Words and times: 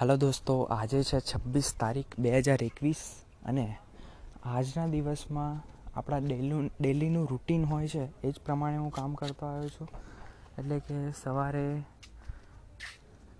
હાલો 0.00 0.16
દોસ્તો, 0.16 0.62
આજે 0.62 1.02
છે 1.02 1.20
છવ્વીસ 1.20 1.74
તારીખ 1.78 2.06
બે 2.18 2.40
હજાર 2.40 2.62
એકવીસ 2.62 3.22
અને 3.44 3.78
આજના 4.44 4.86
દિવસમાં 4.86 5.60
આપણા 5.98 6.18
ડેલું, 6.18 6.70
ડેલીનું 6.80 7.28
રૂટીન 7.28 7.64
હોય 7.64 7.88
છે, 7.88 8.04
એ 8.22 8.30
જ 8.30 8.40
પ્રમાણે 8.44 8.76
હું 8.76 8.90
કામ 8.90 9.14
કરતો 9.14 9.46
આવ્યો 9.46 9.68
છું. 9.68 9.88
એટલે 10.58 10.78
કે 10.78 11.12
સવારે 11.12 11.74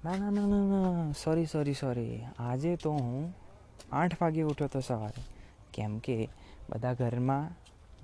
ના 0.04 0.16
ના 0.18 0.30
ના 0.30 0.46
ના 0.46 0.64
ના, 0.66 1.12
સોરી 1.12 1.46
સોરી 1.46 1.74
સોરી. 1.74 2.26
આજે 2.38 2.76
તો 2.76 2.90
હું 2.90 3.34
આઠ 3.92 4.22
વાગે 4.22 4.42
ઉઠ્યો 4.42 4.68
હતો 4.68 4.80
સવારે. 4.80 5.22
કેમ 5.72 5.98
કે 5.98 6.28
બધા 6.70 6.92
ઘરમાં 6.92 7.48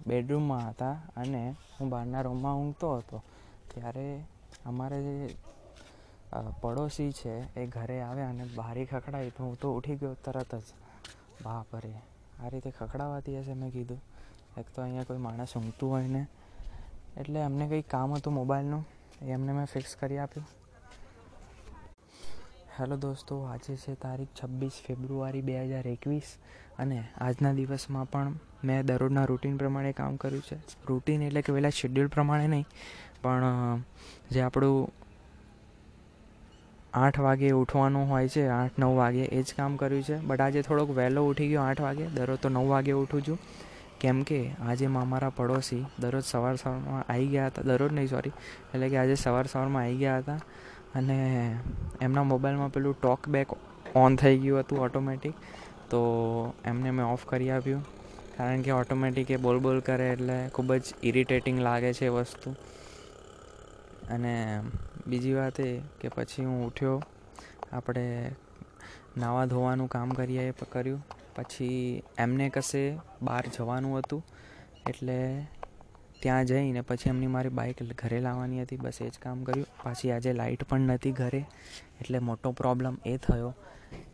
બેડરૂમમાં 0.07 0.70
હતા 0.70 0.93
અને 1.16 1.54
હું 1.80 1.88
બહારના 1.88 2.20
રૂમમાં 2.20 2.57
ઊંઘતો 2.57 2.96
હતો. 2.96 3.23
ત્યારે 3.75 4.25
અમારે 4.64 5.29
પડોશી 6.62 7.12
છે, 7.12 7.34
એ 7.56 7.66
ઘરે 7.66 7.96
આવ્યા 8.02 8.30
અને 8.30 8.45
બારી 8.56 8.86
ખખડાવી 8.86 9.32
તો 9.36 9.43
હું 9.45 9.56
તો 9.62 9.68
ઉઠી 9.79 9.96
ગયો 10.00 10.14
તરત 10.25 10.53
જ. 10.57 10.68
બાપ 11.44 11.71
રે, 11.84 11.94
આ 12.43 12.48
રીતે 12.53 12.71
ખખડાવાતી 12.71 13.36
હશે 13.40 13.54
મેં 13.54 13.71
કીધું. 13.76 14.00
એક 14.58 14.67
તો 14.75 14.82
અહીંયા 14.82 15.08
કોઈ 15.08 15.22
માણસ 15.26 15.57
ઊંઘતું 15.57 15.89
હોય 15.90 16.08
ને, 16.08 16.22
એટલે 17.20 17.39
એમને 17.40 17.64
કંઈક 17.70 17.89
કામ 17.94 18.14
હતું 18.17 18.34
મોબાઈલનું, 18.40 18.84
એ 19.22 19.32
એમને 19.36 19.53
મેં 19.58 19.67
ફિક્સ 19.67 19.96
કરી 20.00 20.18
આપ્યું. 20.18 20.46
હેલો 22.76 22.96
દોસ્તો, 22.96 23.34
આજે 23.46 23.75
છે 23.82 23.93
તારીખ 24.04 24.32
છવ્વીસ 24.39 24.76
ફેબ્રુઆરી 24.86 25.45
બે 25.48 25.54
હજાર 25.62 25.86
એકવીસ 25.89 26.36
અને 26.79 26.98
આજના 27.26 27.54
દિવસમાં 27.58 28.06
પણ 28.12 28.34
મેં 28.67 28.86
દરરોજના 28.89 29.26
રૂટીન 29.31 29.56
પ્રમાણે 29.62 29.93
કામ 30.00 30.17
કર્યું 30.22 30.45
છે. 30.48 30.58
રૂટીન 30.89 31.22
એટલે 31.29 31.40
કે 31.43 31.50
પહેલાં 31.56 31.76
શેડ્યુલ 31.81 32.08
પ્રમાણે 32.17 32.47
નહીં, 32.55 32.67
પણ 33.22 33.84
જે 34.33 34.41
આપણું 34.42 35.05
આઠ 36.97 37.20
વાગે 37.20 37.50
ઉઠવાનું 37.50 38.11
હોય 38.11 38.28
છે, 38.28 38.48
આઠ 38.48 38.70
નવ 38.78 38.97
વાગે 38.97 39.23
એ 39.23 39.42
જ 39.42 39.55
કામ 39.56 39.77
કર્યું 39.77 40.03
છે. 40.03 40.17
બટ 40.19 40.41
આજે 40.41 40.62
થોડોક 40.62 40.91
વહેલો 40.91 41.25
ઉઠી 41.25 41.48
ગયો 41.48 41.61
આઠ 41.61 41.81
વાગે. 41.81 42.07
દરરોજ 42.07 42.39
તો 42.39 42.48
નવ 42.48 42.69
વાગે 42.69 42.93
ઉઠું 42.93 43.23
છું. 43.23 43.39
કેમ 44.01 44.23
કે 44.23 44.51
આજે 44.61 44.87
મારા 44.87 45.29
પડોશી 45.29 45.87
દરરોજ 45.98 46.25
સવાર 46.25 46.57
સવારમાં 46.57 47.12
આવી 47.12 47.27
ગયા 47.27 47.47
હતા. 47.47 47.62
દરરોજ 47.62 47.93
નહીં 47.93 48.07
સોરી 48.07 48.31
એટલે 48.75 48.89
કે 48.89 48.97
આજે 48.97 49.15
સવાર 49.15 49.47
સવારમાં 49.47 49.83
આવી 49.83 49.97
ગયા 49.97 50.19
હતા. 50.19 50.39
અને 50.95 51.59
એમના 52.01 52.23
મોબાઈલમાં 52.23 52.73
પેલું 52.73 53.01
ટોક 53.01 53.29
બેક 53.29 53.47
ઓન 53.95 54.17
થઈ 54.17 54.39
ગયું 54.39 54.61
હતું 54.61 54.79
ઓટોમેટિક. 54.79 55.35
તો 55.91 56.01
એમને 56.65 56.91
મેં 56.91 57.07
ઓફ 57.07 57.27
કરી 57.27 57.51
આપ્યું. 57.51 57.85
કારણ 58.37 58.61
કે 58.61 58.70
ઓટોમેટિક 58.70 59.31
એ 59.31 59.37
બોલ 59.37 59.59
બોલ 59.59 59.81
કરે 59.81 60.09
એટલે 60.09 60.48
ખૂબ 60.48 60.75
જ 60.75 60.83
ઇરિટેટિંગ 61.03 61.61
લાગે 61.61 61.92
છે 61.92 62.09
વસ્તુ. 62.09 62.57
અને 64.11 64.62
બીજી 65.07 65.35
વાત 65.35 65.61
એ 65.61 65.81
કે 66.01 66.09
પછી 66.09 66.45
હું 66.45 66.67
ઉઠ્યો, 66.67 67.03
આપણે 67.73 68.33
નાવા 69.19 69.45
ધોવાનું 69.45 69.89
કામ 69.89 70.11
કરીએ 70.11 70.53
કર્યું. 70.73 71.03
પછી 71.37 72.03
એમને 72.19 72.48
કશે 72.48 72.98
બહાર 73.23 73.45
જવાનું 73.57 73.98
હતું, 73.98 74.25
એટલે 74.89 75.47
ત્યાં 76.23 76.45
જઈને 76.45 76.81
પછી 76.81 77.09
એમની 77.09 77.27
મારી 77.27 77.48
બાઇક 77.48 77.83
ઘરે 77.93 78.21
લાવવાની 78.21 78.63
હતી, 78.63 78.77
બસ 78.77 79.03
એ 79.03 79.09
જ 79.09 79.19
કામ 79.19 79.45
કર્યું. 79.45 79.67
પાછી 79.83 80.13
આજે 80.13 80.33
લાઇટ 80.33 80.65
પણ 80.65 80.81
નથી 80.81 81.13
ઘરે, 81.13 81.47
એટલે 82.01 82.19
મોટો 82.19 82.53
પ્રોબ્લેમ 82.53 82.98
એ 83.07 83.17
થયો 83.17 83.55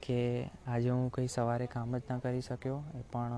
કે 0.02 0.50
આજે 0.66 0.90
હું 0.90 1.10
કંઈ 1.12 1.26
સવારે 1.26 1.66
કામ 1.66 1.98
જ 1.98 2.02
ના 2.10 2.18
કરી 2.18 2.40
શક્યો. 2.40 2.84
એ 2.94 3.02
પણ, 3.12 3.32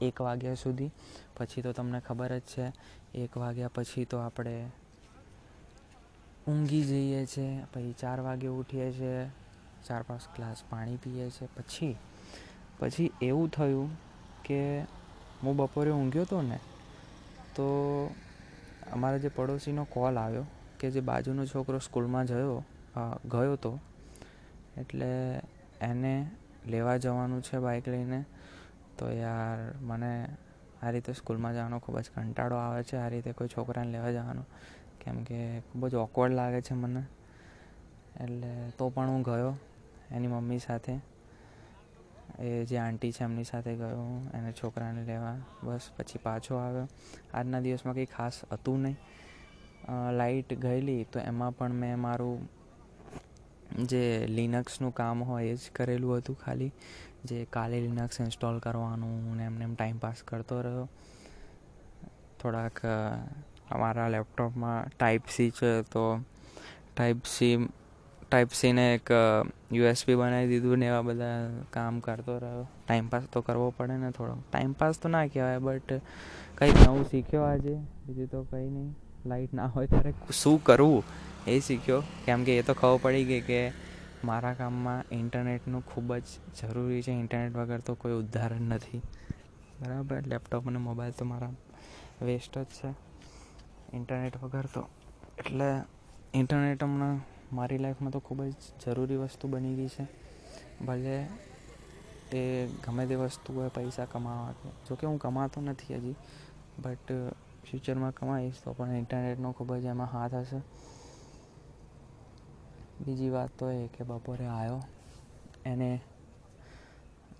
એક 0.00 0.20
વાગ્યા 0.20 0.54
સુધી. 0.54 0.90
પછી 1.36 1.62
તો 1.62 1.72
તમને 1.72 2.00
ખબર 2.00 2.38
જ 2.38 2.40
છે, 2.40 2.72
એક 3.14 3.36
વાગ્યા 3.36 3.70
પછી 3.74 4.04
તો 4.04 4.18
આપણે 4.18 4.70
ઊંઘી 6.48 6.84
જઈએ 6.84 7.20
છીએ 7.26 7.64
પછી 7.72 7.94
ચાર 8.00 8.18
વાગે 8.20 8.48
ઉઠીએ 8.50 8.88
છીએ 8.92 9.16
ચાર 9.86 10.02
પાંચ 10.02 10.24
ગ્લાસ 10.36 10.62
પાણી 10.70 10.96
પીએ 10.96 11.26
છીએ 11.30 11.48
પછી 11.56 11.94
પછી 12.78 13.10
એવું 13.22 13.50
થયું 13.50 13.90
કે 14.44 14.60
હું 15.42 15.56
બપોરે 15.56 15.90
ઊંઘ્યો 15.90 16.24
હતો 16.24 16.42
ને, 16.42 16.58
તો 17.56 17.66
અમારા 18.92 19.18
જે 19.18 19.28
પડોશીનો 19.28 19.84
કોલ 19.84 20.18
આવ્યો 20.18 20.46
કે 20.80 20.90
જે 20.90 21.00
બાજુનો 21.00 21.46
છોકરો 21.46 21.78
સ્કૂલમાં 21.78 22.26
જયો 22.26 22.62
ગયો 23.24 23.52
હતો 23.52 23.72
એટલે 24.76 25.10
એને 25.80 26.14
લેવા 26.66 26.96
જવાનું 26.96 27.42
છે 27.42 27.58
બાઇક 27.58 27.86
લઈને, 27.88 28.20
તો 28.98 29.04
યાર 29.12 29.58
મને 29.80 30.12
આ 30.82 30.90
રીતે 30.90 31.12
સ્કૂલમાં 31.12 31.54
જવાનો 31.54 31.78
ખૂબ 31.78 31.96
જ 31.98 32.10
કંટાળો 32.14 32.56
આવે 32.56 32.82
છે, 32.84 32.96
આ 32.96 33.08
રીતે 33.08 33.32
કોઈ 33.32 33.48
છોકરાને 33.48 33.90
લેવા 33.90 34.12
જવાનું. 34.12 34.46
કેમ 35.08 35.22
કે 35.24 35.60
ખૂબ 35.60 35.88
જ 35.88 35.94
ઓકવર્ડ 35.96 36.34
લાગે 36.34 36.60
છે 36.60 36.74
મને. 36.74 37.02
એટલે 38.20 38.50
તો 38.78 38.88
પણ 38.88 39.08
હું 39.08 39.22
ગયો 39.22 39.52
એની 40.10 40.26
મમ્મી 40.26 40.58
સાથે. 40.58 40.94
એ 42.38 42.64
જે 42.64 42.76
આંટી 42.78 43.12
છે 43.12 43.24
એમની 43.24 43.44
સાથે 43.44 43.72
ગયો 43.74 44.00
હું, 44.00 44.24
એને 44.32 44.50
છોકરાને 44.52 45.02
લેવા. 45.04 45.36
બસ 45.62 45.90
પછી 45.96 46.20
પાછો 46.22 46.56
આવ્યો. 46.56 46.88
આજના 47.34 47.60
દિવસમાં 47.60 47.94
કંઈ 47.94 48.04
ખાસ 48.06 48.36
હતું 48.52 48.78
નહીં. 48.82 48.98
લાઇટ 50.12 50.54
ગયેલી 50.54 51.02
તો 51.04 51.18
એમાં 51.20 51.56
પણ 51.56 51.72
મેં 51.72 51.98
મારું 51.98 52.48
જે 53.86 54.04
લિનક્સનું 54.28 54.94
કામ 54.94 55.22
હોય 55.22 55.46
એ 55.46 55.56
જ 55.56 55.70
કરેલું 55.74 56.16
હતું 56.16 56.36
ખાલી. 56.38 56.72
જે 57.24 57.38
કાલે 57.50 57.80
લિનક્સ 57.80 58.20
ઇન્સ્ટોલ 58.20 58.58
કરવાનું 58.58 59.36
ને 59.36 59.44
એમને 59.44 59.64
એમ 59.64 59.74
ટાઈમ 59.74 59.98
પાસ 59.98 60.22
કરતો 60.22 60.60
રહ્યો. 60.62 60.88
થોડાક 62.40 62.76
અમારા 63.70 64.08
લેપટોપમાં 64.08 64.88
ટાઈપ 64.98 65.22
સી 65.28 65.50
છે, 65.50 65.82
તો 65.82 66.20
ટાઈપ 66.96 67.24
સી 67.24 67.68
ટાઈપ 68.30 68.48
સીને 68.52 68.94
એક 68.94 69.10
યુએસબી 69.72 70.14
બનાવી 70.14 70.48
દીધું 70.48 70.78
ને 70.78 70.86
એવા 70.86 71.02
બધા 71.02 71.48
કામ 71.70 72.00
કરતો 72.00 72.38
રહ્યો. 72.38 72.68
ટાઈમપાસ 72.88 73.22
તો 73.22 73.40
કરવો 73.40 73.74
પડે 73.76 73.96
ને 73.96 74.10
થોડો. 74.10 74.42
ટાઈમપાસ 74.52 74.98
તો 74.98 75.08
ના 75.08 75.26
કહેવાય 75.26 75.58
બટ 75.58 75.92
કંઈક 76.58 76.74
નવું 76.86 77.04
શીખ્યો 77.04 77.42
આજે. 77.42 77.74
બીજું 78.06 78.26
તો 78.26 78.42
કંઈ 78.42 78.68
નહીં. 78.68 78.96
લાઈટ 79.26 79.54
ના 79.54 79.66
હોય 79.66 79.86
ત્યારે 79.86 80.14
શું 80.32 80.64
કરવું 80.64 81.02
એ 81.46 81.60
શીખ્યો. 81.60 82.02
કેમ 82.24 82.44
કે 82.44 82.58
એ 82.58 82.62
તો 82.62 82.74
ખબર 82.74 82.98
પડી 83.02 83.24
ગઈ 83.24 83.40
કે 83.40 83.72
મારા 84.24 84.54
કામમાં 84.54 85.04
ઇન્ટરનેટનું 85.12 85.86
ખૂબ 85.86 86.16
જ 86.16 86.22
જરૂરી 86.62 87.02
છે. 87.02 87.10
ઇન્ટરનેટ 87.10 87.56
વગર 87.56 87.80
તો 87.80 87.94
કોઈ 87.94 88.12
ઉદાહરણ 88.12 88.60
નથી. 88.60 88.98
બરાબર? 89.80 90.22
લેપટોપ 90.26 90.68
અને 90.68 90.78
મોબાઈલ 90.78 91.12
તો 91.12 91.24
મારા 91.24 91.50
વેસ્ટ 92.22 92.58
જ 92.58 92.64
છે. 92.64 93.07
ઇન્ટરનેટ 93.92 94.36
વગર 94.36 94.66
તો. 94.66 94.82
એટલે 95.38 95.68
ઇન્ટરનેટ 96.34 96.82
હમણાં 96.82 97.20
મારી 97.52 97.78
લાઈફમાં 97.78 98.12
તો 98.12 98.20
ખૂબ 98.20 98.42
જ 98.42 98.54
જરૂરી 98.84 99.16
વસ્તુ 99.16 99.48
બની 99.48 99.74
ગઈ 99.74 99.88
છે. 99.88 100.04
ભલે 100.86 101.16
એ 102.32 102.42
ગમે 102.84 103.06
તે 103.06 103.14
વસ્તુ 103.14 103.52
હોય 103.52 103.68
પૈસા 103.68 104.04
કમાવા 104.04 104.52
કે 104.52 104.68
જોકે 104.88 105.06
હું 105.06 105.18
કમાતો 105.18 105.60
નથી 105.60 105.94
હજી, 105.94 106.16
બટ 106.78 107.08
ફ્યુચરમાં 107.64 108.12
કમાઈશ 108.12 108.60
તો 108.64 108.72
પણ 108.72 108.96
ઇન્ટરનેટનો 108.96 109.52
ખૂબ 109.52 109.74
જ 109.74 109.84
એમાં 109.84 110.06
હાથ 110.06 110.34
હશે. 110.34 110.60
બીજી 113.00 113.30
વાત 113.30 113.50
તો 113.58 113.70
એ 113.70 113.88
કે 113.88 114.04
બપોરે 114.04 114.46
આવ્યો, 114.46 114.80
એને 115.64 116.00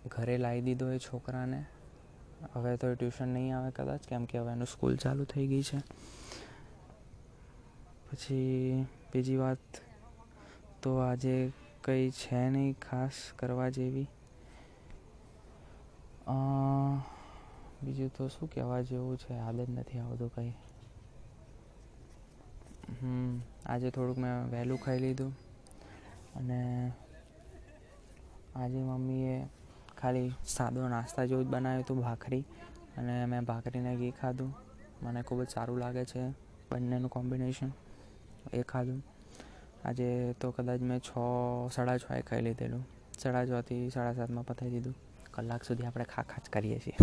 ઘરે 0.07 0.39
લાવી 0.39 0.61
દીધો 0.61 0.93
એ 0.93 0.99
છોકરાને. 0.99 1.61
હવે 2.55 2.77
તો 2.77 2.95
ટ્યુશન 2.95 3.29
નહીં 3.29 3.57
આવે 3.57 3.71
કદાચ, 3.71 4.01
કેમ 4.01 4.25
કે 4.25 4.39
હવે 4.39 4.53
એનું 4.53 4.67
સ્કૂલ 4.67 4.97
ચાલુ 4.97 5.25
થઈ 5.25 5.47
ગઈ 5.47 5.63
છે. 5.63 5.79
પછી 8.09 8.87
બીજી 9.13 9.37
વાત 9.37 9.65
તો 10.83 10.91
આજે 11.01 11.35
કંઈ 11.85 12.11
છે 12.13 12.41
નહીં 12.49 12.75
ખાસ 12.81 13.17
કરવા 13.37 13.71
જેવી. 13.71 14.09
બીજું 17.83 18.11
તો 18.13 18.29
શું 18.29 18.51
કહેવા 18.51 18.81
જેવું 18.83 19.17
છે? 19.19 19.31
યાદ 19.35 19.59
જ 19.61 19.71
નથી 19.71 19.99
આવતું 19.99 20.31
કંઈ. 20.35 20.55
હમ, 22.93 23.33
આજે 23.67 23.89
થોડુંક 23.91 24.19
મેં 24.19 24.51
વહેલું 24.51 24.81
ખાઈ 24.81 24.99
લીધું 24.99 25.33
અને 26.35 26.59
આજે 28.57 28.81
મમ્મીએ 28.83 29.37
ખાલી 29.97 30.31
સાદો 30.47 30.89
નાસ્તા 30.89 31.25
જેવું 31.25 31.45
જ 31.45 31.49
બનાવ્યું 31.49 31.85
હતું, 31.85 32.01
ભાખરી. 32.01 32.45
અને 32.97 33.15
મેં 33.27 33.45
ભાખરીને 33.45 33.93
ઘી 33.97 34.11
ખાધું. 34.11 34.53
મને 35.03 35.21
ખૂબ 35.23 35.41
જ 35.43 35.49
સારું 35.49 35.79
લાગે 35.79 36.05
છે 36.05 36.23
બંનેનું 36.71 37.11
કોમ્બિનેશન. 37.11 37.71
એ 38.53 38.63
ખાધું 38.63 39.03
આજે 39.85 40.33
તો 40.41 40.51
કદાચ 40.51 40.81
મેં 40.81 40.99
છ, 40.99 41.11
સાડા 41.73 41.99
છ 41.99 42.11
એ 42.19 42.21
ખાઈ 42.21 42.41
લીધેલું. 42.41 42.87
સાડા 43.19 43.45
છથી 43.47 43.91
સાડા 43.91 44.13
સાતમાં 44.13 44.47
પતાવી 44.47 44.71
દીધું. 44.71 44.95
કલાક 45.31 45.65
સુધી 45.65 45.85
આપણે 45.85 46.05
ખા 46.05 46.23
ખા 46.23 46.43
કરીએ 46.53 46.79
છીએ. 46.79 46.97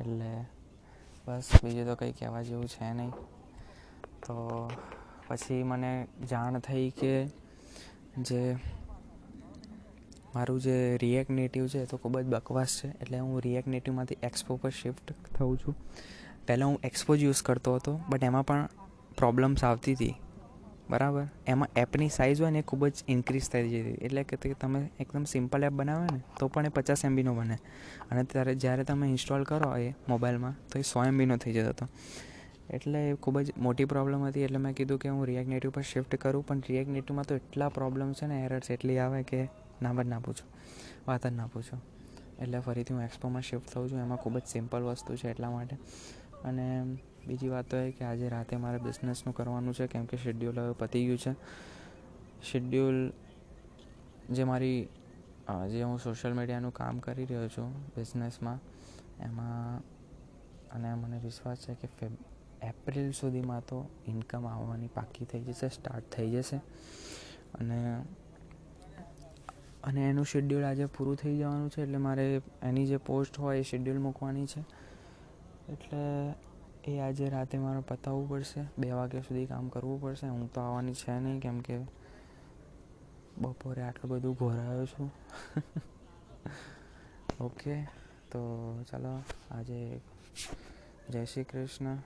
એટલે 0.00 0.44
બસ 1.26 1.48
બીજું 1.64 1.86
તો 1.86 1.94
કંઈ 1.94 2.12
કહેવા 2.12 2.42
જેવું 2.42 2.68
છે 2.68 2.92
નહીં. 2.92 3.10
તો 4.26 4.70
પછી 5.28 5.62
મને 5.62 6.08
જાણ 6.30 6.58
થઈ 6.58 6.90
કે 6.90 7.26
જે 8.18 8.56
મારું 10.34 10.60
જે 10.60 10.96
રિએક્ટ 10.96 11.30
નેટિવ 11.30 11.68
છે 11.68 11.84
તો 11.84 11.96
ખૂબ 11.96 12.20
જ 12.20 12.24
બકવાસ 12.24 12.80
છે. 12.84 12.88
એટલે 12.88 13.18
હું 13.18 13.40
રિએક્ટ 13.40 13.68
નેટિવમાંથી 13.68 14.16
એક્સપો 14.22 14.56
પર 14.56 14.70
શિફ્ટ 14.70 15.12
થઉં 15.34 15.58
છું. 15.58 15.74
પહેલાં 16.46 16.68
હું 16.68 16.80
એક્સપો 16.82 17.16
જ 17.16 17.22
યુઝ 17.22 17.42
કરતો 17.42 17.74
હતો 17.74 18.00
બટ 18.08 18.24
એમાં 18.24 18.46
પણ 18.46 18.68
પ્રોબ્લેમ્સ 19.20 19.64
આવતી 19.64 19.94
હતી. 19.94 20.14
બરાબર? 20.90 21.26
એમાં 21.46 21.68
એપની 21.76 22.08
સાઇઝ 22.08 22.40
હોય 22.40 22.50
ને 22.50 22.58
એ 22.58 22.62
ખૂબ 22.62 22.86
જ 22.88 23.04
ઇન્ક્રીઝ 23.08 23.48
થઈ 23.50 23.68
જતી 23.68 23.96
એટલે 24.04 24.22
કે 24.22 24.54
તમે 24.54 24.80
એકદમ 25.00 25.24
સિમ્પલ 25.24 25.64
એપ 25.64 25.72
બનાવે 25.72 26.06
ને, 26.14 26.20
તો 26.38 26.48
પણ 26.48 26.66
એ 26.66 26.68
પચાસ 26.68 27.04
એમબીનો 27.04 27.34
બને. 27.34 27.56
અને 28.10 28.24
ત્યારે 28.24 28.54
જ્યારે 28.54 28.84
તમે 28.84 29.06
ઇન્સ્ટોલ 29.06 29.44
કરો 29.44 29.70
એ 29.76 29.94
મોબાઈલમાં 30.08 30.56
તો 30.72 30.78
એ 30.78 30.82
સો 30.82 31.04
એમબીનો 31.04 31.36
થઈ 31.36 31.52
જતો 31.52 31.68
હતો. 31.68 31.86
એટલે 32.70 33.00
એ 33.10 33.14
ખૂબ 33.14 33.40
જ 33.40 33.52
મોટી 33.58 33.84
પ્રોબ્લેમ 33.84 34.24
હતી. 34.24 34.42
એટલે 34.42 34.58
મેં 34.58 34.74
કીધું 34.74 34.98
કે 34.98 35.08
હું 35.08 35.24
રિએક્ટ 35.26 35.48
નેટિવ 35.48 35.70
પર 35.70 35.82
શિફ્ટ 35.82 36.16
કરું, 36.16 36.46
પણ 36.46 36.62
રિએક્ટ 36.68 36.90
નેટિવમાં 36.90 37.24
તો 37.24 37.34
એટલા 37.34 37.68
પ્રોબ્લેમ 37.68 38.12
છે 38.12 38.26
ને 38.26 38.36
એરર્સ 38.44 38.70
એટલી 38.70 38.98
આવે 38.98 39.22
કે 39.22 39.40
નામ 39.82 40.02
જ 40.02 40.06
ના 40.06 40.18
પૂછો 40.18 40.46
વાત 41.08 41.26
જ 41.26 41.32
ના 41.32 41.46
પૂછો 41.46 41.76
એટલે 42.42 42.58
ફરીથી 42.60 42.94
હું 42.94 43.02
એક્સપોમાં 43.02 43.42
શિફ્ટ 43.42 43.70
થઉં 43.70 43.90
છું. 43.90 43.98
એમાં 43.98 44.18
ખૂબ 44.18 44.38
જ 44.38 44.42
સિમ્પલ 44.46 44.82
વસ્તુ 44.82 45.16
છે 45.16 45.30
એટલા 45.30 45.50
માટે. 45.50 45.76
અને 46.44 46.66
બીજી 47.26 47.48
વાત 47.48 47.70
તો 47.70 47.76
એ 47.76 47.90
કે 47.90 48.04
આજે 48.04 48.28
રાતે 48.28 48.56
મારે 48.56 48.78
બિઝનેસનું 48.78 49.34
કરવાનું 49.34 49.74
છે, 49.74 49.86
કેમ 49.86 50.06
કે 50.06 50.16
શેડ્યુલ 50.16 50.60
હવે 50.60 50.72
પતી 50.72 51.04
ગયું 51.06 51.18
છે. 51.18 51.32
શેડ્યુલ 52.42 53.12
જે 54.30 54.44
મારી 54.44 54.88
જે 55.68 55.82
હું 55.82 55.98
સોશિયલ 55.98 56.34
મીડિયાનું 56.34 56.72
કામ 56.72 56.98
કરી 56.98 57.24
રહ્યો 57.24 57.48
છું 57.48 57.70
બિઝનેસમાં 57.96 58.58
એમાં 59.20 59.82
અને 60.70 60.94
મને 60.94 61.18
વિશ્વાસ 61.18 61.58
છે 61.58 61.74
કે 61.74 61.88
ફેબ 62.00 62.12
એપ્રિલ 62.62 63.12
સુધીમાં 63.12 63.62
તો 63.66 63.78
ઇન્કમ 64.06 64.46
આવવાની 64.46 64.88
પાકી 64.94 65.24
થઈ 65.24 65.40
જશે 65.40 65.68
સ્ટાર્ટ 65.68 66.10
થઈ 66.12 66.30
જશે. 66.30 66.58
અને 67.54 67.78
અને 69.84 70.00
એનું 70.08 70.24
શેડ્યુલ 70.24 70.64
આજે 70.64 70.86
પૂરું 70.86 71.16
થઈ 71.16 71.38
જવાનું 71.38 71.70
છે, 71.70 71.82
એટલે 71.82 71.96
મારે 71.96 72.42
એની 72.62 72.86
જે 72.86 72.96
પોસ્ટ 72.96 73.38
હોય 73.38 73.58
એ 73.58 73.62
શેડ્યુલ 73.62 73.98
મૂકવાની 73.98 74.46
છે. 74.46 74.60
એટલે 75.72 76.02
એ 76.90 76.98
આજે 76.98 77.28
રાતે 77.28 77.58
મારે 77.58 77.80
પતાવવું 77.80 78.28
પડશે. 78.28 78.64
બે 78.78 78.92
વાગ્યા 78.92 79.20
સુધી 79.20 79.46
કામ 79.46 79.68
કરવું 79.68 80.00
પડશે. 80.00 80.28
હું 80.28 80.52
તો 80.52 80.60
આવવાની 80.60 80.94
છે 80.94 81.18
નહીં, 81.18 81.40
કેમ 81.40 81.60
કે 81.60 81.78
બપોરે 83.38 83.82
આટલું 83.82 84.10
બધું 84.10 84.34
ઘોરાયો 84.34 84.86
છું. 84.86 85.10
ઓકે 87.40 87.82
તો 88.30 88.40
ચાલો, 88.90 89.22
આજે 89.50 90.00
જય 91.10 91.24
શ્રી 91.24 91.44
કૃષ્ણ. 91.44 91.96